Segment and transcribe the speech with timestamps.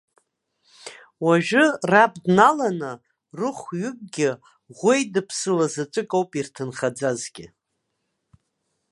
[1.25, 2.91] Уажәы, раб дналаны,
[3.37, 4.29] рыхәҩыкгьы,
[4.77, 7.45] ӷәеидыԥсала заҵәык ауп ирҭынхаӡазгьы!